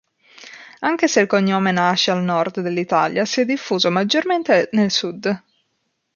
Anche 0.79 1.07
se 1.07 1.19
il 1.19 1.27
cognome 1.27 1.71
nasce 1.71 2.09
al 2.09 2.23
nord 2.23 2.59
dell'Italia 2.61 3.23
si 3.23 3.41
è 3.41 3.45
diffuso 3.45 3.91
maggiormente 3.91 4.67
nel 4.71 4.89
sud. 4.89 5.43